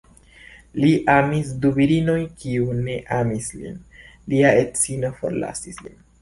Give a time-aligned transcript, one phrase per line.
[0.85, 3.77] Li amis du virinojn kiuj ne amis lin;
[4.35, 5.97] lia edzino forlasis lin.